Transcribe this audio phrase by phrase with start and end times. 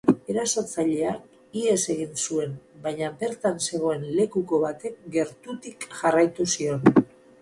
[0.33, 2.55] Erasotzaileak ihes egin zuen,
[2.87, 6.95] baina bertan zegoen lekuko batek gertutik jarraitu zion.